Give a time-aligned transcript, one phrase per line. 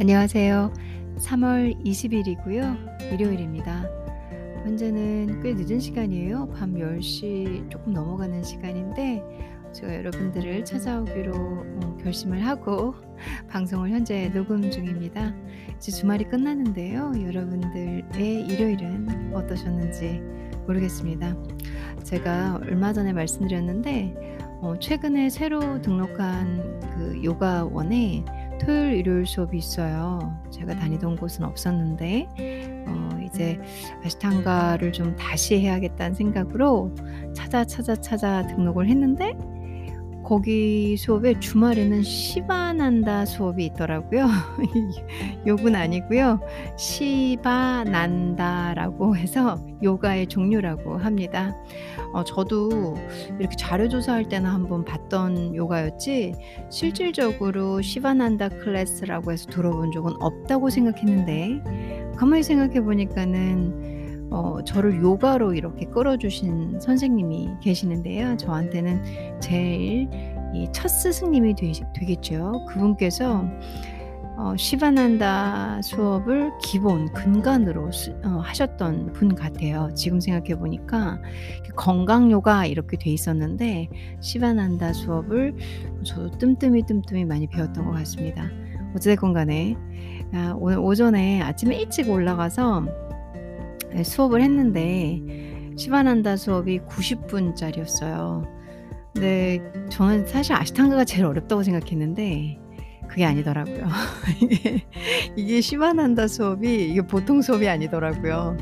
[0.00, 0.72] 안녕하세요.
[1.18, 3.12] 3월 20일이고요.
[3.12, 3.84] 일요일입니다.
[4.64, 6.48] 현재는 꽤 늦은 시간이에요.
[6.56, 9.22] 밤 10시 조금 넘어가는 시간인데
[9.74, 12.94] 제가 여러분들을 찾아오기로 어, 결심을 하고
[13.50, 15.34] 방송을 현재 녹음 중입니다.
[15.76, 17.12] 이제 주말이 끝났는데요.
[17.22, 20.22] 여러분들의 일요일은 어떠셨는지
[20.66, 21.36] 모르겠습니다.
[22.04, 28.24] 제가 얼마 전에 말씀드렸는데 어, 최근에 새로 등록한 그 요가원에
[28.60, 30.38] 토요일 일요일 수업이 있어요.
[30.50, 32.28] 제가 다니던 곳은 없었는데
[32.86, 33.58] 어, 이제
[34.04, 36.94] 아시탄가를 좀 다시 해야겠다는 생각으로
[37.34, 39.36] 찾아 찾아 찾아 등록을 했는데
[40.22, 44.28] 거기 수업에 주말에는 시바난다 수업이 있더라고요.
[45.46, 46.38] 욕은 아니고요.
[46.76, 47.96] 시바난다라고
[49.16, 51.56] 해서 요가의 종류라고 합니다.
[52.12, 52.96] 어, 저도
[53.38, 56.34] 이렇게 자료 조사할 때는 한번 봤던 요가였지
[56.70, 65.86] 실질적으로 시바난다 클래스라고 해서 들어본 적은 없다고 생각했는데 가만히 생각해 보니까는 어, 저를 요가로 이렇게
[65.86, 68.36] 끌어주신 선생님이 계시는데요.
[68.36, 70.08] 저한테는 제일
[70.72, 71.72] 첫 스승님이 되,
[72.06, 73.44] 겠죠 그분께서
[74.40, 79.90] 어, 시바난다 수업을 기본 근간으로 수, 어, 하셨던 분 같아요.
[79.94, 81.20] 지금 생각해 보니까
[81.76, 83.90] 건강 요가 이렇게 돼 있었는데
[84.22, 85.54] 시바난다 수업을
[86.04, 88.48] 저도 뜸뜸이 뜸뜸이 많이 배웠던 것 같습니다.
[88.96, 89.76] 어찌됐건 간에
[90.32, 92.86] 아, 오늘 오전에 아침에 일찍 올라가서
[93.92, 95.20] 네, 수업을 했는데
[95.76, 98.48] 시바난다 수업이 90분짜리였어요.
[99.12, 102.59] 근데 저는 사실 아시탄가가 제일 어렵다고 생각했는데
[103.10, 103.88] 그게 아니더라고요.
[105.36, 108.56] 이게, 시바난다 수업이 이게 보통 수업이 아니더라고요.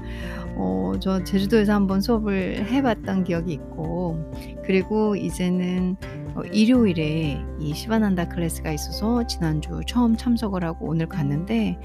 [0.57, 4.33] 어, 저 제주도에서 한번 수업을 해봤던 기억이 있고
[4.65, 5.97] 그리고 이제는
[6.35, 11.79] 어, 일요일에 이 시바난다 클래스가 있어서 지난주 처음 참석을 하고 오늘 갔는데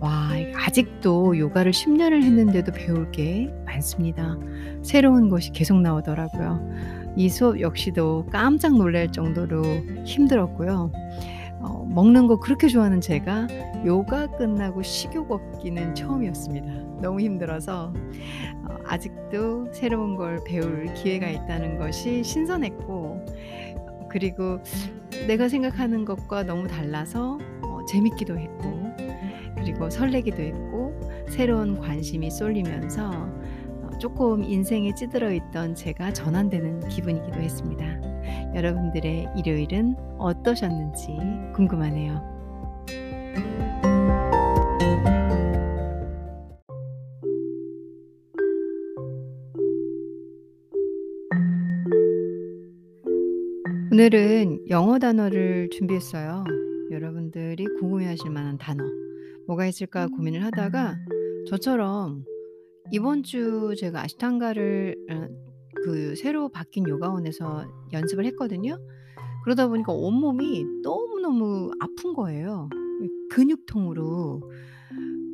[0.00, 4.38] 와, 아직도 요가를 10년을 했는데도 배울 게 많습니다.
[4.82, 7.14] 새로운 것이 계속 나오더라고요.
[7.16, 9.64] 이 수업 역시도 깜짝 놀랄 정도로
[10.04, 10.92] 힘들었고요.
[11.60, 13.48] 어, 먹는 거 그렇게 좋아하는 제가
[13.84, 17.00] 요가 끝나고 식욕 없기는 처음이었습니다.
[17.00, 17.92] 너무 힘들어서
[18.64, 23.26] 어, 아직도 새로운 걸 배울 기회가 있다는 것이 신선했고
[24.10, 24.60] 그리고
[25.26, 28.78] 내가 생각하는 것과 너무 달라서 어, 재밌기도 했고
[29.56, 30.98] 그리고 설레기도 했고
[31.28, 38.07] 새로운 관심이 쏠리면서 어, 조금 인생에 찌들어 있던 제가 전환되는 기분이기도 했습니다.
[38.54, 41.16] 여러분들의 일요일은 어떠셨는지
[41.54, 42.38] 궁금하네요.
[53.90, 56.44] 오늘은 영어 단어를 준비했어요.
[56.90, 58.84] 여러분들이 궁금해하실 만한 단어.
[59.46, 60.94] 뭐가 있을까 고민을 하다가
[61.48, 62.24] 저처럼
[62.92, 65.47] 이번 주 제가 아시탄가를 어,
[65.84, 68.78] 그 새로 바뀐 요가원에서 연습을 했거든요.
[69.44, 72.68] 그러다 보니까 온몸이 너무너무 아픈 거예요.
[73.30, 74.42] 근육통으로.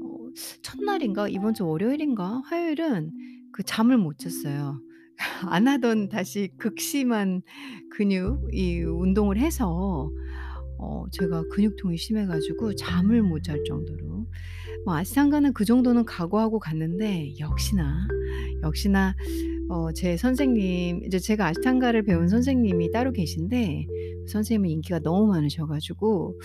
[0.03, 0.29] 어,
[0.63, 3.13] 첫날인가 이번 주 월요일인가 화요일은
[3.53, 4.81] 그 잠을 못 잤어요.
[5.49, 7.43] 안 하던 다시 극심한
[7.91, 10.11] 근육 이 운동을 해서
[10.79, 14.27] 어 제가 근육통이 심해 가지고 잠을 못 잘 정도로
[14.85, 18.07] 뭐 아시탄가는 그 정도는 각오하고 갔는데 역시나,
[18.63, 19.15] 역시나
[19.69, 23.87] 어 제 선생님 이제 제가 아시탄가를 배운 선생님이 따로 계신데
[24.25, 26.39] 그 선생님은 인기가 너무 많으셔 가지고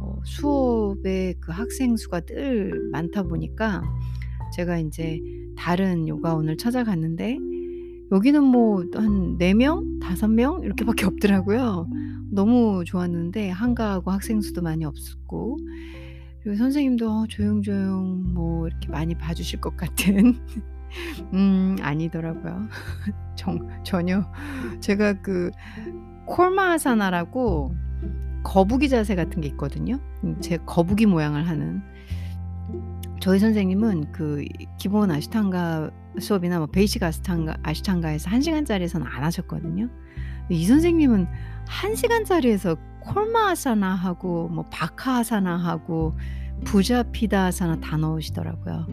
[0.00, 3.82] 어 수업에 그 학생 수가 늘 많다 보니까
[4.54, 5.20] 제가 인제
[5.56, 7.38] 다른 요가원을 찾아갔는데
[8.12, 11.88] 여기는 뭐 한 4 명, 5명 이렇게밖에 없더라고요.
[12.32, 15.58] 너무 좋았는데 한가하고 학생 수도 많이 없었고
[16.42, 20.34] 그리고 선생님도 어 조용조용 뭐 이렇게 많이 봐 주실 것 같은
[21.34, 22.68] 음 아니더라고요.
[23.36, 24.24] 정 전혀
[24.80, 25.50] 제가 그
[26.26, 27.74] 콜마하사나라고
[28.42, 29.98] 거북이 자세 같은 게 있거든요.
[30.24, 31.82] 음제 거북이 모양을 하는
[33.20, 34.44] 저희 선생님은 그
[34.78, 39.88] 기본 아시탄가 수업이나 뭐 베이직 아시탄가 아시탄가에서 1 시간짜리에서는 안 하셨거든요.
[40.48, 41.26] 이 선생님은
[41.66, 46.16] 1 시간짜리에서 콜마아사나 하고 뭐 바카아사나 하고
[46.64, 48.86] 부자피다아사나 다 넣으시더라고요.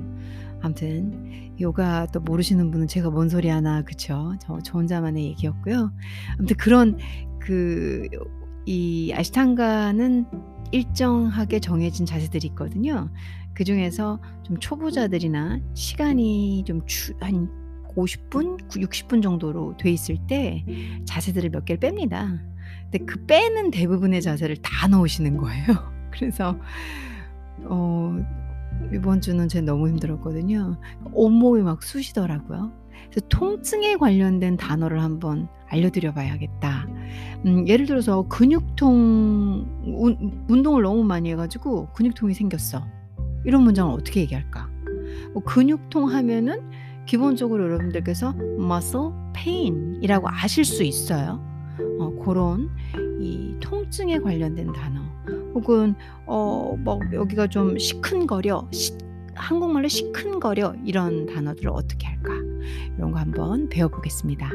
[0.68, 4.36] 아무튼 요가 또 모르시는 분은 제가 뭔 소리 하나 그쵸?
[4.40, 5.92] 저, 저 혼자만의 얘기였고요.
[6.38, 6.98] 아무튼 그런
[7.40, 8.08] 그
[8.68, 10.26] 이 아시탄가는
[10.72, 13.10] 일정하게 정해진 자세들이 있거든요.
[13.54, 17.50] 그 중에서 좀 초보자들이나 시간이 좀한
[17.96, 20.66] 50분, 60분 정도로 돼 있을 때
[21.06, 22.40] 자세들을 몇 개를 뺍니다.
[22.92, 25.66] 근데 그 빼는 대부분의 자세를 다 넣으시는 거예요.
[26.12, 26.60] 그래서
[27.64, 28.18] 어
[28.94, 30.78] 이번 주는 제가 너무 힘들었거든요.
[31.14, 32.72] 온몸이 막 쑤시더라고요.
[33.10, 36.88] 그래서 통증에 관련된 단어를 한번 알려드려 봐야겠다.
[37.46, 42.86] 음 예를 들어서 근육통 운 운동을 너무 많이 해 가지고 근육통이 생겼어.
[43.46, 44.70] 이런 문장을 어떻게 얘기할까?
[45.34, 46.70] 뭐 근육통 하면은
[47.06, 51.42] 기본적으로 여러분들께서 muscle pain 이라고 아실 수 있어요.
[52.00, 52.70] 어 고런
[53.20, 55.02] 이 통증에 관련된 단어
[55.58, 55.96] 혹은
[56.28, 58.96] 어뭐 여기가 좀 시큰거려 시
[59.34, 62.32] 한국말로 시큰거려 이런 단어들을 어떻게 할까?
[62.96, 64.52] 이런 거 한번 배워 보겠습니다.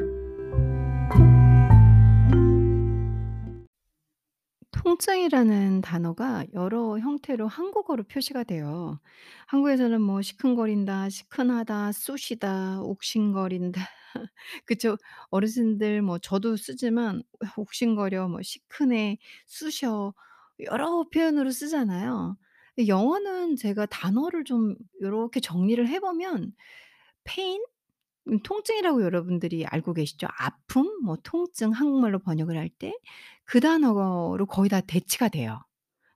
[4.71, 9.01] 통증이라는 단어가 여러 형태로 한국어로 표시가 돼요.
[9.47, 13.81] 한국에서는 뭐 시큰거린다, 시큰하다, 쑤시다, 옥신거린다.
[14.67, 14.97] 그쵸.
[15.31, 17.23] 어르신들 뭐 저도 쓰지만
[17.57, 20.15] 옥신거려, 뭐 시큰해, 쑤셔
[20.71, 22.37] 여러 표현으로 쓰잖아요.
[22.87, 26.53] 영어는 제가 단어를 좀 요렇게 정리를 해 보면
[27.25, 27.63] pain
[28.29, 30.29] 음 통증이라고 여러분들이 알고 계시죠?
[30.39, 32.95] 아픔, 뭐 통증 한국말로 번역을 할 때
[33.47, 35.61] 그 단어로 거의 다 대치가 돼요.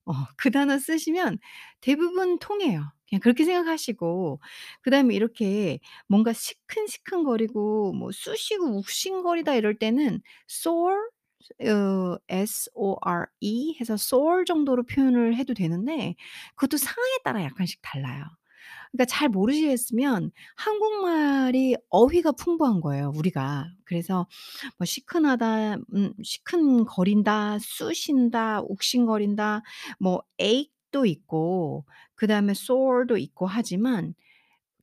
[0.07, 1.39] 어 그 단어 쓰시면
[1.81, 2.93] 대부분 통해요.
[3.09, 4.41] 그냥 그렇게 생각하시고
[4.83, 10.21] 그다음에 이렇게 뭔가 시큰시큰거리고 뭐 쑤시고 욱신거리다 이럴 때는
[10.51, 10.97] sore
[11.65, 16.15] 어 S-O-R-E 해서 sore 정도로 표현을 해도 되는데
[16.57, 18.25] 그것도 상황에 따라 약간씩 달라요.
[18.93, 23.67] 그러니까 잘 모르시겠으면 한국말이 어휘가 풍부한 거예요 우리가.
[23.85, 24.27] 그래서
[24.79, 29.63] 뭐 시큰하다 음 시큰거린다, 쑤신다, 욱신거린다
[30.01, 31.85] 뭐 ache도 있고
[32.15, 34.15] 그 다음에 sore도 있고 하지만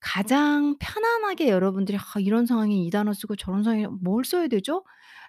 [0.03, 4.83] 가장 편안하게 여러분들이 '아 이런 상황에 이 단어 쓰고 저런 상황에 뭘 써야 되죠?'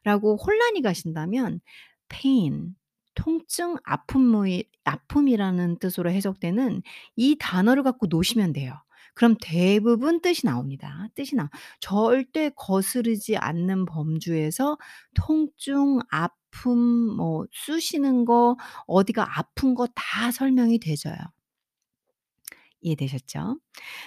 [0.05, 1.61] 라고 혼란이 가신다면
[2.09, 2.75] pain
[3.15, 6.82] 통증, 아픔의 아픔이라는 뜻으로 해석되는
[7.17, 8.75] 이 단어를 갖고 노시면 돼요.
[9.15, 11.06] 그럼 대부분 뜻이 나옵니다.
[11.15, 11.49] 뜻이 나
[11.81, 14.76] 절대 거스르지 않는 범주에서
[15.15, 16.79] 통증, 아픔,
[17.17, 18.56] 뭐 쑤시는 거,
[18.88, 21.15] 어디가 아픈 거 다 설명이 되져요.
[22.84, 23.58] 이해되셨죠?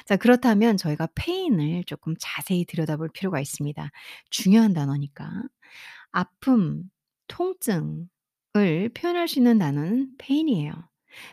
[0.06, 3.91] 자 그렇다면 저희가 pain을 쪼끔 자세히 들여다볼 필요가 있습니다.
[4.31, 5.29] 중요한 단어니까.
[6.12, 6.83] 아픔,
[7.27, 8.07] 통증을
[8.95, 10.74] 표현할 수 있는 단어는 pain이에요.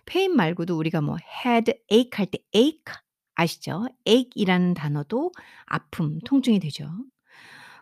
[0.07, 2.95] pain 말고도 우리가 뭐 headache 할 때 ache
[3.37, 3.87] 아시죠?
[4.09, 5.33] ache이라는 단어도
[5.67, 6.89] 아픔, 통증이 되죠.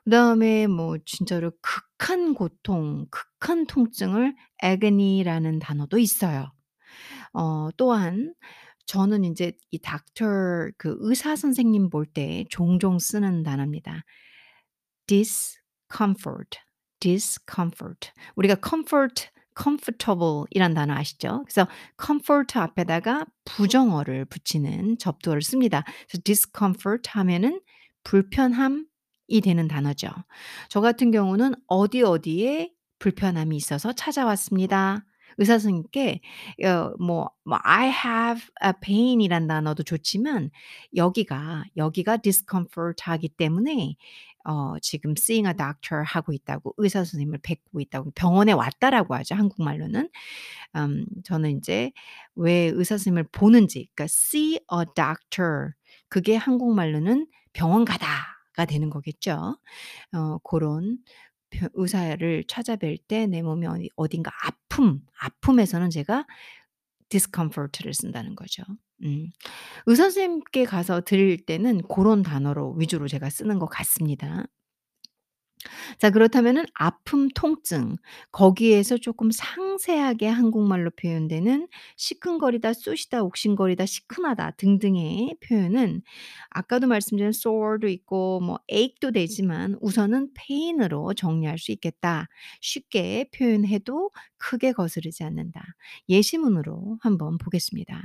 [0.05, 4.35] 그다음에 뭐 진짜로 극한 고통, 극한 통증을
[4.65, 6.53] agony라는 단어도 있어요.
[7.35, 8.35] 어 또한
[8.87, 14.05] 저는 인제 이 doctor 그 의사 선생님 볼 때 종종 쓰는 단어입니다.
[15.07, 16.59] discomfort,
[17.01, 18.11] discomfort.
[18.37, 19.29] 우리가 comfort,
[19.61, 21.43] comfortable 이란 단어 아시죠?
[21.45, 21.67] 그래서
[22.03, 25.85] comfort 앞에다가 부정어를 붙이는 접두어를 씁니다.
[26.09, 27.61] 그래서 discomfort 하면은
[28.05, 28.85] 불편함이
[29.43, 30.09] 되는 단어죠.
[30.69, 35.05] 저 같은 경우는 어디 어디에 불편함이 있어서 찾아왔습니다.
[35.39, 36.21] 의사 선생님께
[36.65, 40.51] 어 뭐 뭐 I have a pain이란 단어도 좋지만
[40.97, 43.97] 여기가, 여기가 discomfort 하기 때문에
[44.45, 50.09] 어 지금 seeing a doctor 하고 있다고 의사 선생님을 뵙고 있다고 병원에 왔다라고 하죠 한국말로는.
[50.77, 51.93] 음 저는 인제
[52.37, 55.71] 왜 의사 선생님을 보는지 그러니까 see a doctor
[56.09, 58.07] 그게 한국말로는 병원 가다
[58.55, 59.57] 가 되는 거겠죠.
[60.13, 60.81] 어벼
[61.75, 66.27] 의사를 찾아뵐 때 내 몸이 어디 어딘가 아픔, 아픔에서는 제가
[67.09, 68.63] discomfort를 쓴다는 거죠.
[69.05, 69.31] 음.
[69.87, 74.47] 의사 선생님께 가서 들을 때는 고런 단어로 위주로 제가 쓰는 것 같습니다.
[75.99, 77.97] 자 그렇다면은 아픔, 통증
[78.33, 86.03] 거기에서 쪼끔 상세하게 한국말로 표현되는 시큰거리다, 쑤시다, 옥신거리다, 시큼하다 등등의 표현은
[86.51, 92.29] 아까도 말씀드린 sore도 있고 뭐 ache도 되지만 우선은 pain으로 정리할 수 있겠다.
[92.61, 95.63] 쉽게 표현해도 크게 거스르지 않는다.
[96.09, 98.03] 예시문으로 한번 보겠습니다.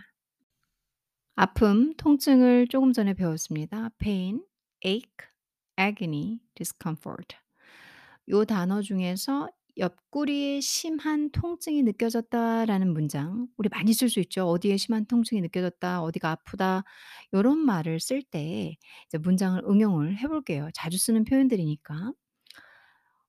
[1.35, 3.89] 아픔, 통증을 조금 전에 배웠습니다.
[3.99, 4.41] pain,
[4.85, 5.27] ache,
[5.79, 7.37] agony, discomfort.
[8.29, 14.45] 요 단어 중에서 "옆구리에 심한 통증이 느껴졌다."라는 문장 우리 많이 쓸 수 있죠.
[14.47, 16.01] "어디에 심한 통증이 느껴졌다.
[16.01, 16.83] 어디가 아프다."
[17.33, 18.75] 요런 말을 쓸 때
[19.07, 20.69] 이제 문장을 응용을 해 볼게요.
[20.73, 22.11] 자주 쓰는 표현들이니까.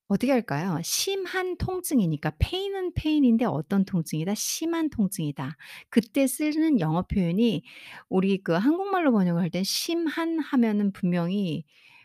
[0.08, 0.80] 어떻게 할까요?
[0.82, 4.34] 심한 통증이니까 pain은 pain인데 어떤 통증이다?
[4.34, 5.56] 심한 통증이다.
[5.90, 7.62] 그때 쓰는 영어 표현이
[8.08, 11.64] 우리 그 한국말로 번역을 할 땐 심한 하면은 분명히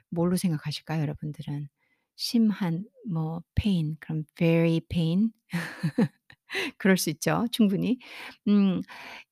[0.09, 1.69] 뭘로 생각하실까요 여러분들은?
[2.17, 5.31] 심한 뭐 pain 그럼 very pain
[6.79, 7.99] 그럴 수 있죠 충분히.
[8.47, 8.81] 음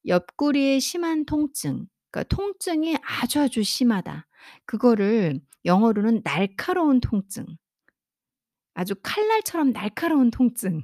[0.08, 4.28] 옆구리에 심한 통증 그러니까 통증이 아주 아주 심하다.
[4.66, 7.46] 그거를 영어로는 날카로운 통증
[8.74, 10.82] 아주 칼날처럼 날카로운 통증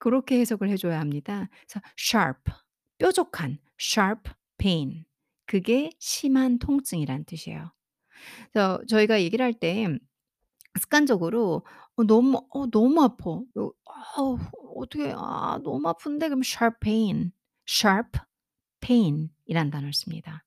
[0.00, 1.48] 고렇게 해석을 해 줘야 합니다.
[1.68, 2.52] 그래서 sharp
[2.98, 5.04] 뾰족한 sharp pain
[5.46, 7.72] 그게 심한 통증이란 뜻이에요.
[8.52, 9.88] 그래서 저희가 얘기를 할때
[10.78, 11.64] 습관적으로
[11.96, 13.30] "어 너무 어 너무 아파.
[13.30, 13.70] 어
[14.16, 14.38] 아우
[14.76, 15.14] 어떡해.
[15.16, 17.32] 아 너무 아픈데." 그러면 sharp pain,
[17.68, 18.18] sharp
[18.80, 20.44] pain 이라는 단어를 씁니다.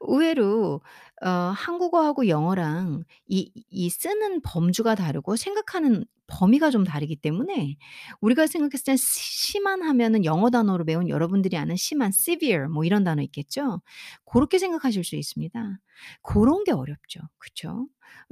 [0.00, 0.80] 의외로
[1.24, 7.76] 어 한국어하고 영어랑 이 이 쓰는 범주가 다르고 생각하는 범위가 좀 다르기 때문에
[8.20, 13.04] 우리가 생각했을 때 시 심한 하면은 영어 단어로 배운 여러분들이 아는 심한 severe 뭐 이런
[13.04, 13.82] 단어 있겠죠?
[14.24, 15.78] 고렇게 생각하실 수 있습니다.
[16.22, 17.20] 고런 게 어렵죠.
[17.38, 17.86] 그쵸?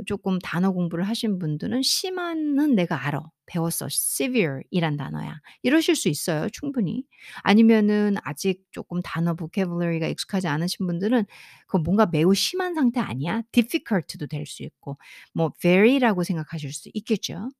[0.06, 3.22] 쪼끔 단어 공부를 하신 분들은 "심한"은 내가 알아.
[3.46, 3.86] 배웠어.
[3.90, 7.04] "severe 이란 단어야." 이러실 수 있어요 충분히.
[7.42, 11.24] 아니면은 아직 쪼끔 단어 vocabulary가 익숙하지 않으신 분들은
[11.66, 14.98] "그거 뭔가 매우 심한 상태 아니야?" difficult도 될 수 있고
[15.34, 17.50] 뭐 very라고 생각하실 수 있겠죠.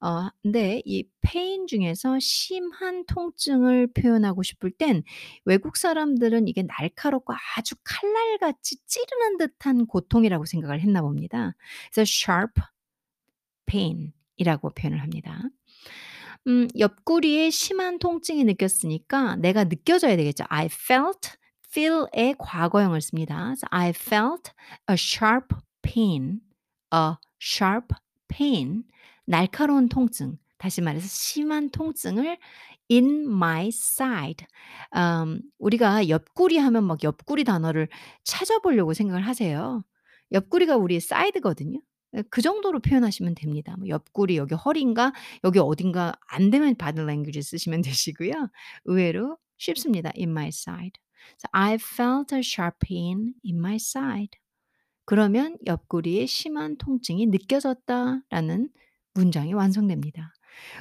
[0.00, 5.02] 어 근데 이 pain 중에서 심한 통증을 표현하고 싶을 땐
[5.44, 11.54] 외국 사람들은 이게 날카롭고 아주 칼날같이 찌르는 듯한 고통이라고 생각을 했나 봅니다.
[11.92, 12.60] 그래서 sharp
[13.66, 15.40] pain 이라고 표현을 합니다.
[16.48, 20.44] 음 옆구리에 심한 통증이 느꼈으니까 내가 느껴져야 되겠죠.
[20.48, 21.36] I felt
[21.70, 23.44] feel의 과거형을 씁니다.
[23.44, 24.50] 그래서 I felt
[24.90, 26.40] a sharp pain,
[26.92, 27.94] a sharp
[28.28, 28.84] pain
[29.26, 32.38] 날카로운 통증 다시 말해서 심한 통증을
[32.90, 34.46] in my side.
[34.96, 37.88] 음 우리가 옆구리 하면 막 옆구리 단어를
[38.24, 39.82] 찾아보려고 생각을 하세요.
[40.32, 41.80] 옆구리가 우리의 side거든요.
[42.14, 43.74] 예그 정도로 표현하시면 됩니다.
[43.78, 45.12] 뭐 옆구리 여기 허리인가
[45.44, 48.32] 여기 어딘가 안 되면 body language 쓰시면 되시고요.
[48.84, 50.10] 의외로 쉽습니다.
[50.18, 50.92] in my side.
[51.36, 54.38] 그래서 I felt a sharp pain in my side.
[55.06, 58.70] 그러면 "옆구리에 심한 통증이 느껴졌다."라는
[59.14, 60.32] 문장이 완성됩니다.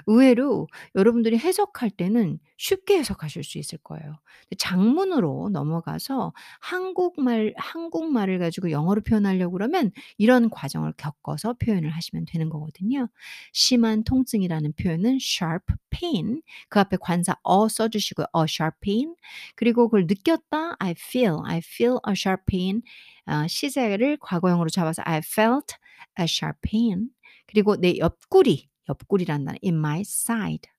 [0.06, 4.18] 의외로 여러분들이 해석할 때는 쉽게 해석하실 수 있을 거예요.
[4.58, 13.08] 장문으로 넘어가서 한국말 한국말을 가지고 영어로 표현하려고 그러면 이런 과정을 겪어서 표현을 하시면 되는 거거든요.
[13.54, 18.26] 심한 통증이라는 표현은 sharp pain 그 앞에 관사 a 써 주시고요.
[18.38, 19.16] a sharp pain
[19.56, 22.82] 그리고 그걸 느꼈다 I feel, I feel a sharp pain
[23.26, 25.76] 아 시제를 과거형으로 잡아서 I felt
[26.20, 27.10] a sharp pain
[27.52, 30.72] 그리고 내 옆구리, 옆구리라는 단어 in my side.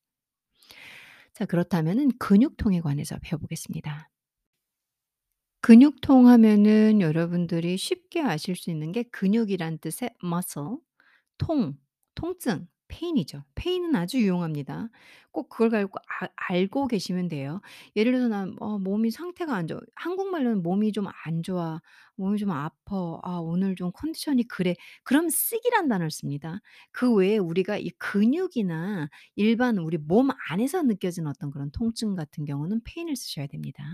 [1.35, 4.11] 자 그렇다면은 근육통에 관해서 배워보겠습니다.
[5.61, 10.79] 근육통 하면은 여러분들이 쉽게 아실 수 있는 게 근육이란 뜻의 muscle
[11.39, 11.79] 통,
[12.15, 13.45] 통증 pain이죠.
[13.55, 14.91] pain은 아주 유용합니다.
[15.33, 17.61] 꼭 그걸 갈고 아 알고 계시면 돼요.
[17.97, 21.81] 예를 들어서 "난 어 몸이 상태가 안 좋아." 한국말로는 "몸이 좀 안 좋아.
[22.17, 23.19] 몸이 좀 아파.
[23.23, 26.61] 아 오늘 좀 컨디션이 그래." 그럼 sick이란 단어를 씁니다.
[26.93, 32.83] 그 외에 우리가 이 근육이나 일반 우리 몸 안에서 느껴지는 어떤 그런 통증 같은 경우는
[32.85, 33.85] pain을 쓰셔야 됩니다.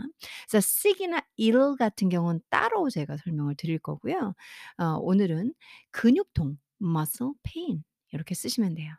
[0.50, 4.34] 그래서 sick이나 ill 같은 경우는 따로 제가 설명을 드릴 거고요.
[4.78, 5.54] 어 오늘은
[5.92, 7.82] 근육통 muscle pain
[8.14, 8.92] 요렇게 쓰시면 돼요.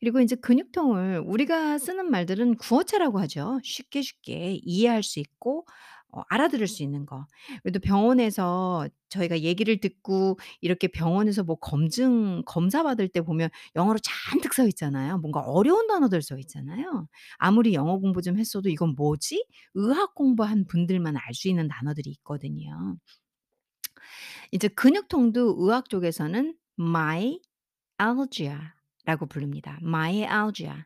[0.00, 3.60] 그리고 인제 근육통을 우리가 쓰는 말들은 구어체라고 하죠.
[3.64, 5.66] 쉽게 쉽게 이해할 수 있고
[6.12, 7.26] 어 알아들을 수 있는 거.
[7.62, 14.54] 그래도 병원에서 저희가 얘기를 듣고 이렇게 병원에서 뭐 검증 검사 받을 때 보면 영어로 잔뜩
[14.54, 15.18] 써 있잖아요.
[15.18, 17.06] 뭔가 어려운 단어들 써 있잖아요.
[17.38, 19.44] 아무리 영어 공부 좀 했어도 '이건 뭐지?'
[19.74, 22.96] 의학 공부한 분들만 알 수 있는 단어들이 있거든요.
[24.52, 26.54] 이제 근육통도 의학 쪽에서는
[28.00, 29.78] myalgia라고 부릅니다.
[29.82, 30.84] myalgia.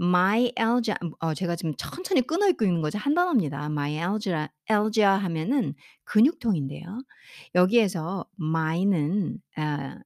[0.00, 2.98] myalgia 음어 제가 지금 천천히 끊어 읽고 있는 거죠.
[2.98, 3.66] 한 단어입니다.
[3.66, 7.02] myalgia algia 하면은 근육통인데요.
[7.54, 9.98] 여기에서 my는 아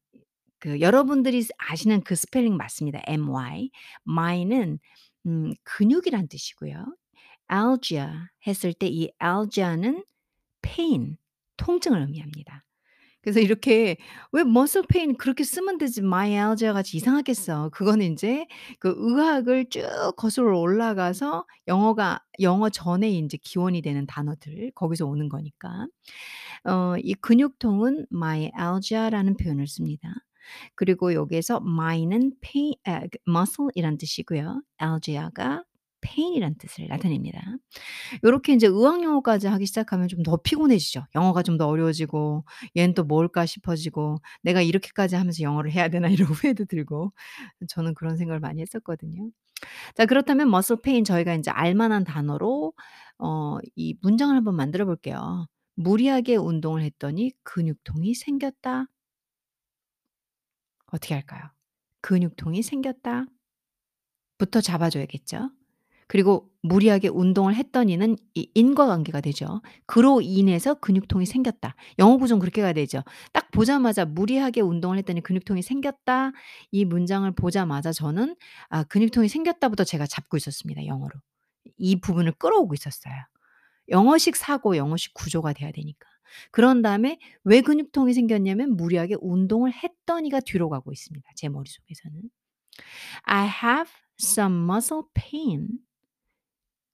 [0.60, 3.00] 그 여러분들이 쓰 아시는 그 스펠링 맞습니다.
[3.06, 3.70] my.
[4.08, 4.78] my는
[5.26, 6.86] 음 근육이란 뜻이고요.
[7.52, 10.04] algia 했을 때 이 algia는
[10.62, 11.18] pain
[11.58, 12.64] 통증을 의미합니다.
[13.24, 13.96] 그래서 이렇게
[14.32, 17.70] 왜 muscle pain 그렇게 쓰면 되지 myalgia 같이 이상하겠어.
[17.70, 18.46] 그거는 인제
[18.80, 19.82] 그 의학을 쭉
[20.16, 25.88] 거슬러 올라가서 영어가 영어 전에 인제 기원이 되는 단어들 거기서 오는 거니까.
[26.66, 30.08] 어 이 근육통은 myalgia라는 표현을 씁니다.
[30.74, 34.62] 그리고 여기에서 my는 pain 아 그 muscle이란 뜻이고요.
[34.82, 35.64] algia가
[36.04, 37.40] pain이란 뜻을 나타냅니다.
[38.24, 41.06] 요렇게 인제 의학 용어까지 하기 시작하면 좀 더 피곤해지죠.
[41.14, 42.44] 영어가 좀 더 어려워지고
[42.76, 47.12] '얘는 또 뭘까?' 싶어지고 '내가 이렇게까지 하면서 영어를 해야 되나?' 이런 후회도 들고
[47.68, 49.30] 저는 그런 생각을 많이 했었거든요.
[49.96, 52.72] 자 그렇다면 muscle pain 저희가 인제 알 만한 단어로
[53.18, 55.46] 어 이 문장을 한번 만들어 볼게요.
[55.76, 58.86] "무리하게 운동을 했더니 근육통이 생겼다."
[60.86, 61.50] 어떻게 할까요?
[62.00, 63.26] "근육통이 생겼다."
[64.38, 65.50] 부터 잡아 줘야겠죠.
[66.08, 69.62] 그리고 무리하게 운동을 했더니는 이 인과관계가 되죠.
[69.86, 73.02] "그로 인해서 근육통이 생겼다." 영어 구조는 그렇게 가야 되죠.
[73.32, 76.32] 딱 보자마자 "무리하게 운동을 했더니 근육통이 생겼다."
[76.72, 78.36] 이 문장을 보자마자 저는
[78.70, 81.12] 아 "근육통이 생겼다."부터 제가 잡고 있었습니다 영어로.
[81.78, 83.14] 이 부분을 끌어오고 있었어요.
[83.90, 86.08] 영어식 사고, 영어식 구조가 돼야 되니까.
[86.52, 92.22] 그런 다음에 왜 근육통이 생겼냐면 무리하게 운동을 했더니가 뒤로 가고 있습니다 제 머릿속에서는.
[93.24, 95.68] I have some muscle pain.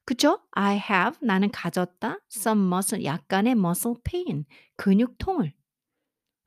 [0.06, 0.40] 그쵸?
[0.52, 4.44] I have 나는 가졌다 some muscle 약간의 muscle pain
[4.76, 5.52] 근육통을.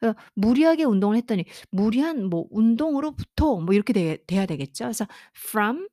[0.03, 4.85] 어 무리하게 운동을 했더니 무리한 뭐 운동으로부터 뭐 이렇게 돼 돼야 되겠죠.
[4.85, 5.07] 그래서
[5.37, 5.87] from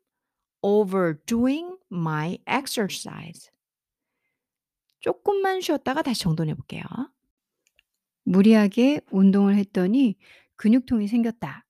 [0.62, 3.50] overdoing my exercise.
[5.00, 6.83] 쪼끔만 쉬었다가 다시 정돈해 볼게요.
[8.25, 10.17] 무리하게 운동을 했더니
[10.57, 11.64] 근육통이 생겼다.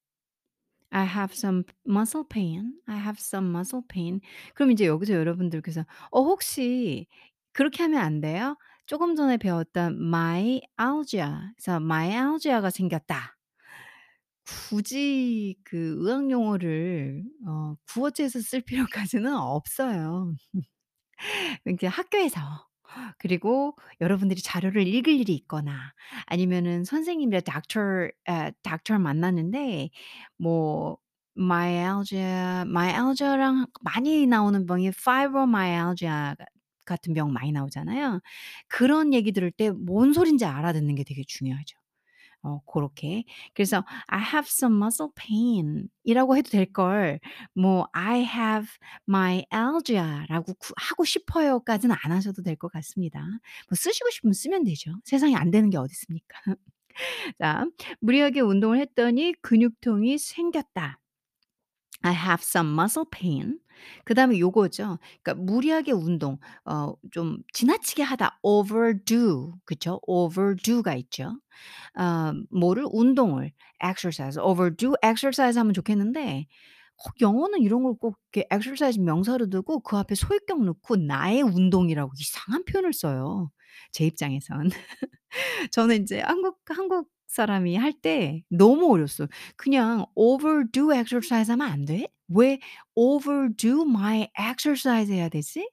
[0.93, 2.75] I have some muscle pain.
[2.87, 4.21] I have some muscle pain.
[4.55, 7.07] 그럼 이제 여기서 여러분들께서 "어 혹시
[7.53, 8.57] 그렇게 하면 안 돼요?
[8.87, 13.37] 조금 전에 배웠던 myalgia 그래서 myalgia가 생겼다."
[14.69, 20.35] 굳이 그 의학 용어를 어 구어체에서 쓸 필요까지는 없어요.
[21.65, 22.41] 이렇게 학교에서
[23.19, 25.93] 그리고 여러분들이 자료를 읽을 일이 있거나
[26.27, 29.91] 아니면은 선생님이랑 doctor 아 doctor 만났는데
[30.39, 30.99] 뭐
[31.39, 36.47] myalgia myalgia랑 많이 나오는 병이 fibromyalgia 가
[36.87, 38.21] 같은 병 많이 나오잖아요.
[38.69, 41.80] 그런 얘기 들을 때 뭔 소린지 알아듣는 게 되게 중요하죠.
[42.43, 43.25] 어 고렇게.
[43.55, 47.21] 그래서 "I have some muscle pain." 이라고 해도 될 걸
[47.55, 48.69] 뭐 "I have
[49.09, 53.21] myalgia라고 구 하고 싶어요."까지는 안 하셔도 될 것 같습니다.
[53.69, 54.93] 뭐 쓰시고 싶으면 쓰면 되죠.
[55.05, 56.39] 세상에 안 되는 게 어디 있습니까?
[57.41, 57.67] 자
[58.01, 60.99] 무리하게 운동을 했더니 근육통이 생겼다.
[62.03, 63.59] I have some muscle pain.
[64.05, 64.99] 그 다음에 요거죠.
[65.23, 70.01] 그러니까 무리하게 운동 어 좀 지나치게 하다 overdo 그쵸?
[70.07, 71.41] overdo가 있죠.
[71.95, 73.53] 아 뭐를 운동을
[73.85, 76.47] exercise, overdo exercise 하면 좋겠는데
[76.99, 82.13] 어 영어는 이런 걸 꼭 이렇게 exercise 명사로 두고 그 앞에 소유격 넣고 나의 운동이라고
[82.19, 83.51] 이상한 표현을 써요
[83.93, 84.71] 제 입장에선.
[85.73, 89.29] 저는 인제 한국 한국 사람이 할 때 너무 어려웠어요.
[89.57, 92.07] 그냥 overdo exercise 하면 안 돼?
[92.29, 92.59] 왜
[92.95, 95.69] overdo my exercise 해야 되지?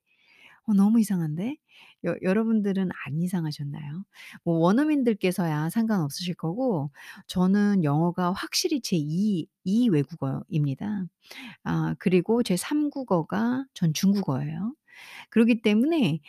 [0.68, 1.58] 어 너무 이상한데?
[2.06, 4.04] 여 여러분들은 안 이상하셨나요?
[4.44, 6.92] 뭐 원어민들께서야 상관없으실 거고
[7.28, 11.06] 저는 영어가 확실히 제2 2 외국어입니다.
[11.64, 14.76] 아 그리고 제3 국어가 전 중국어예요.
[15.30, 16.20] 그러기 때문에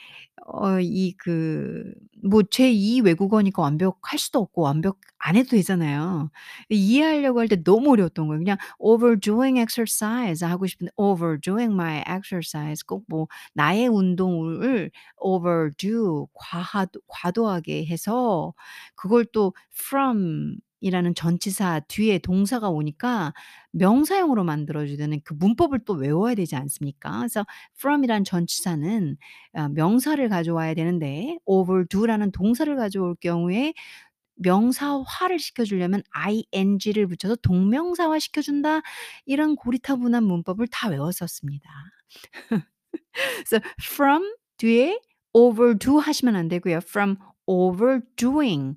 [0.47, 6.31] 어 이 그 뭐 제2 외국어니까 완벽할 수도 없고 완벽 안 해도 되잖아요.
[6.69, 8.39] 이해하려고 할 때 너무 어려웠던 거예요.
[8.41, 17.87] 그냥 overdoing exercise 하고 싶은데 overdoing my exercise 꼭 뭐 나의 운동을 overdo 과하도 과도하게
[17.87, 18.53] 해서
[18.97, 23.33] 그걸 또 from 이라는 전치사 뒤에 동사가 오니까
[23.73, 27.19] 명사형으로 만들어 주려는 그 문법을 또 외워야 되지 않습니까?
[27.19, 27.45] 그래서
[27.79, 29.17] from이란 전치사는
[29.55, 33.75] 아 명사를 가져와야 되는데 overdo라는 동사를 가져올 경우에
[34.37, 38.83] 명사화를 시켜 주려면 ing를 붙여서 동명사화 시켜 준다.
[39.27, 41.69] 이런 고리타분한 문법을 다 외웠었습니다.
[43.49, 44.23] 그래서 from
[44.59, 45.01] 뒤에
[45.33, 46.79] overdo 하시면 안 되고요.
[46.79, 47.17] from
[47.49, 48.77] overdoing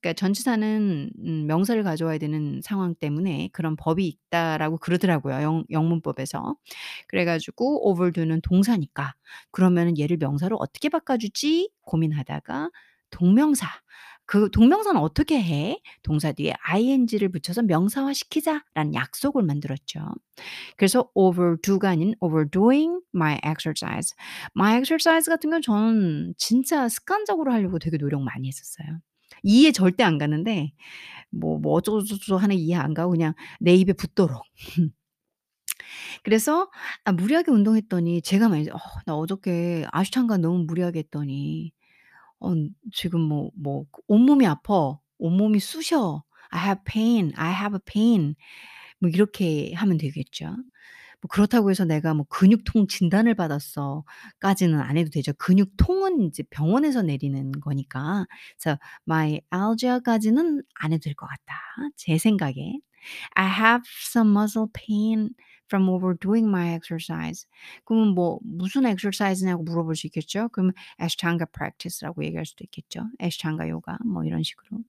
[0.00, 6.56] 그러니까 전치사는 음 명사를 가져와야 되는 상황 때문에 그런 법이 있다라고 그러더라고요 영 영문법에서.
[7.08, 9.14] 그래 가지고 overdo는 동사니까
[9.52, 12.70] 그러면은 얘를 명사로 어떻게 바꿔 주지 고민하다가
[13.12, 13.68] 동명사
[14.26, 15.80] 그 동명사는 어떻게 해?
[16.02, 20.00] 동사 뒤에 ing를 붙여서 명사화 시키자라는 약속을 만들었죠.
[20.76, 24.14] 그래서 overdo가 아닌 overdoing my exercise.
[24.56, 29.00] my exercise 같은 경우는 저는 진짜 습관적으로 하려고 되게 노력 많이 했었어요.
[29.42, 30.72] 이해 절대 안 가는데
[31.30, 34.42] 뭐 뭐 어쩌고저쩌고 하는 이해 안 가고 그냥 내 입에 붙도록.
[36.22, 36.70] 그래서
[37.04, 41.72] 아 무리하게 운동했더니 제가 막 이제 "어 나 어저께 아슈탄가 너무 무리하게 했더니
[42.42, 42.54] 어
[42.92, 44.98] 지금 뭐 뭐 온몸이 아파.
[45.18, 46.24] 온몸이 쑤셔.
[46.50, 47.32] I have pain.
[47.36, 48.34] I have a pain."
[49.00, 50.46] 뭐 이렇게 하면 되겠죠.
[51.20, 55.32] 뭐 그렇다고 해서 "내가 뭐 근육통 진단을 받았어."까지는 안 해도 되죠.
[55.34, 58.26] 근육통은 인제 병원에서 내리는 거니까.
[58.60, 58.78] 그래서
[59.08, 61.54] myalgia까지는 안 해도 될 것 같다
[61.96, 62.80] 제 생각에.
[63.36, 65.30] I have some muscle pain
[65.72, 67.46] from overdoing my exercise.
[67.84, 70.48] 그러면 뭐 무슨 exercise냐고 물어볼 수 있겠죠.
[70.50, 73.08] 그럼 ashtanga practice라고 얘기할 수도 있겠죠.
[73.22, 74.80] ashtanga 요가 뭐 이런 식으로.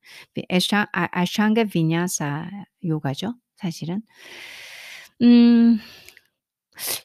[0.52, 2.50] ashtanga vinyasa
[2.84, 3.36] 요가죠.
[3.56, 4.02] 사실은.
[5.22, 5.80] 음.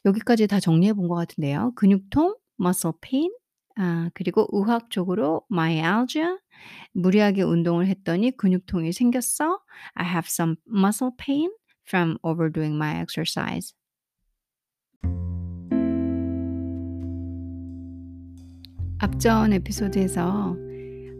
[0.05, 1.73] 여기까지 다 정리해 본 것 같은데요.
[1.75, 3.31] 근육통, muscle pain,
[3.77, 6.37] 아 그리고 의학적으로 myalgia,
[6.93, 9.59] 무리하게 운동을 했더니 근육통이 생겼어.
[9.93, 11.49] I have some muscle pain
[11.89, 13.73] from overdoing my exercise.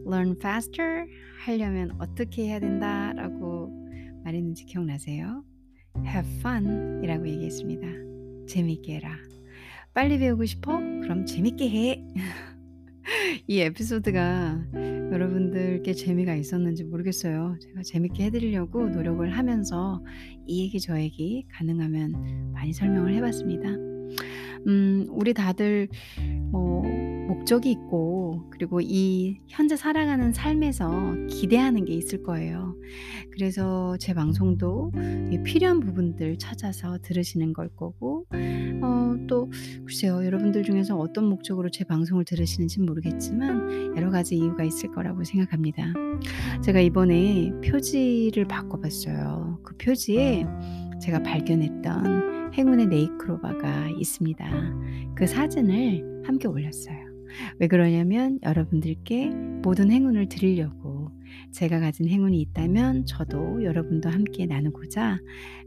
[0.05, 1.05] learn faster
[1.45, 3.71] 하려면 어떻게 해야 된다라고
[4.23, 5.43] 말했는지 기억나세요?
[6.05, 7.88] have fun 이라고 얘기했습니다.
[8.47, 9.15] 재밌게 해라.
[9.93, 10.77] 빨리 배우고 싶어?
[10.77, 12.03] 그럼 재밌게 해.
[13.47, 14.62] 이 에피소드가
[15.12, 17.58] 여러분들께 재미가 있었는지 모르겠어요.
[17.60, 20.04] 제가 재밌게 해드리려고 노력을 하면서
[20.45, 23.69] 이 얘기 저 얘기 가능하면 많이 설명을 해봤습니다.
[24.67, 25.88] 음, 우리 다들
[26.52, 26.84] 뭐
[27.39, 32.75] 목적이 있고 그리고 이 현재 살아가는 삶에서 기대하는 게 있을 거예요.
[33.32, 34.91] 그래서 제 방송도
[35.45, 38.25] 필요한 부분들 찾아서 들으시는 걸 거고
[38.82, 39.49] 어, 또
[39.86, 45.93] 글쎄요 여러분들 중에서 어떤 목적으로 제 방송을 들으시는지 모르겠지만 여러 가지 이유가 있을 거라고 생각합니다.
[46.62, 49.60] 제가 이번에 표지를 바꿔봤어요.
[49.63, 50.45] 그 표지에
[51.02, 54.45] 제가 발견했던 행운의 네이크로바가 있습니다.
[55.15, 57.09] 그 사진을 함께 올렸어요.
[57.60, 59.30] 왜 그러냐면 여러분들께
[59.63, 61.12] 모든 행운을 드리려고
[61.52, 65.20] 제가 가진 행운이 있다면 저도 여러분도 함께 나누고자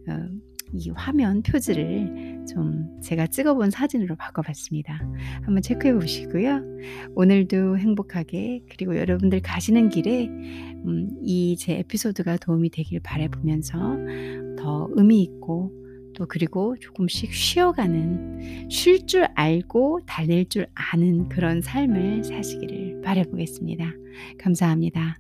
[0.09, 0.29] 어,
[0.75, 5.07] 이 화면 표지를 좀 제가 찍어본 사진으로 바꿔봤습니다.
[5.43, 6.63] 한번 체크해 보시고요.
[7.15, 13.99] 오늘도 행복하게 그리고 여러분들 가시는 길에 음, 이제 에피소드가 도움이 되길 바라보면서
[14.57, 15.71] 더 의미 있고
[16.23, 23.93] 또 그리고 조금씩 쉬어가는 쉴 줄 알고 달릴 줄 아는 그런 삶을 사시기를 바라보겠습니다.
[24.39, 25.19] 감사합니다.